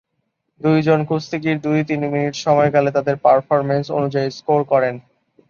দুইজন 0.61 0.99
কুস্তিগির 1.05 1.57
দুই-তিন 1.59 2.01
মিনিট 2.05 2.33
সময়কালে 2.37 2.89
তাদের 2.91 3.15
পারফরমেন্স 3.17 3.85
অনুযায়ী 3.91 4.29
স্কোর 4.31 4.61
করেন। 4.63 4.95